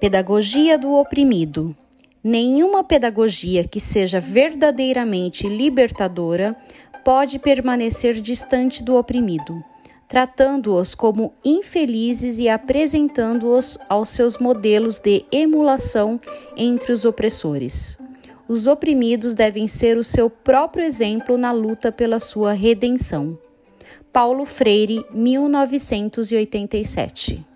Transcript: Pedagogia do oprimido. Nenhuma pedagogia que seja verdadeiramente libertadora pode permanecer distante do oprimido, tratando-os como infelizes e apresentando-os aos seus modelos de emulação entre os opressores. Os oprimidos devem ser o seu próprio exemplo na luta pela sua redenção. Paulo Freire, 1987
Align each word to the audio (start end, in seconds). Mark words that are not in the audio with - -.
Pedagogia 0.00 0.76
do 0.76 0.92
oprimido. 0.92 1.74
Nenhuma 2.22 2.82
pedagogia 2.82 3.64
que 3.64 3.78
seja 3.78 4.18
verdadeiramente 4.18 5.46
libertadora 5.46 6.56
pode 7.04 7.38
permanecer 7.38 8.20
distante 8.20 8.82
do 8.82 8.96
oprimido, 8.96 9.62
tratando-os 10.08 10.94
como 10.94 11.32
infelizes 11.44 12.38
e 12.38 12.48
apresentando-os 12.48 13.78
aos 13.88 14.08
seus 14.08 14.38
modelos 14.38 14.98
de 14.98 15.24
emulação 15.30 16.20
entre 16.56 16.92
os 16.92 17.04
opressores. 17.04 17.96
Os 18.48 18.66
oprimidos 18.66 19.32
devem 19.32 19.68
ser 19.68 19.96
o 19.96 20.04
seu 20.04 20.28
próprio 20.28 20.84
exemplo 20.84 21.38
na 21.38 21.52
luta 21.52 21.92
pela 21.92 22.18
sua 22.18 22.52
redenção. 22.52 23.38
Paulo 24.12 24.44
Freire, 24.44 25.04
1987 25.12 27.53